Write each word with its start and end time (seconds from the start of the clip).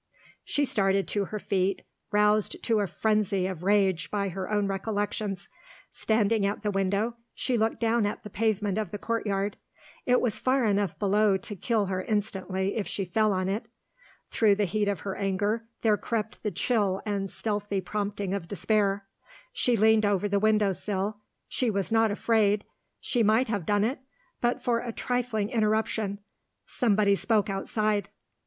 She 0.43 0.65
started 0.65 1.07
to 1.09 1.25
her 1.25 1.37
feet, 1.37 1.83
roused 2.11 2.63
to 2.63 2.79
a 2.79 2.87
frenzy 2.87 3.45
of 3.45 3.61
rage 3.61 4.09
by 4.09 4.29
her 4.29 4.49
own 4.49 4.65
recollections. 4.65 5.47
Standing 5.91 6.43
at 6.43 6.63
the 6.63 6.71
window, 6.71 7.17
she 7.35 7.55
looked 7.55 7.79
down 7.79 8.07
at 8.07 8.23
the 8.23 8.29
pavement 8.31 8.79
of 8.79 8.89
the 8.89 8.97
courtyard 8.97 9.57
it 10.07 10.19
was 10.19 10.39
far 10.39 10.65
enough 10.65 10.97
below 10.97 11.37
to 11.37 11.55
kill 11.55 11.85
her 11.85 12.01
instantly 12.01 12.77
if 12.77 12.87
she 12.87 13.05
fell 13.05 13.31
on 13.31 13.47
it. 13.47 13.67
Through 14.31 14.55
the 14.55 14.65
heat 14.65 14.87
of 14.87 15.01
her 15.01 15.15
anger 15.15 15.65
there 15.83 15.97
crept 15.97 16.41
the 16.41 16.49
chill 16.49 17.03
and 17.05 17.29
stealthy 17.29 17.79
prompting 17.79 18.33
of 18.33 18.47
despair. 18.47 19.05
She 19.53 19.77
leaned 19.77 20.03
over 20.03 20.27
the 20.27 20.39
window 20.39 20.71
sill 20.71 21.19
she 21.47 21.69
was 21.69 21.91
not 21.91 22.09
afraid 22.09 22.65
she 22.99 23.21
might 23.21 23.49
have 23.49 23.67
done 23.67 23.83
it, 23.83 23.99
but 24.41 24.63
for 24.63 24.79
a 24.79 24.91
trifling 24.91 25.51
interruption. 25.51 26.17
Somebody 26.65 27.13
spoke 27.13 27.51
outside. 27.51 28.09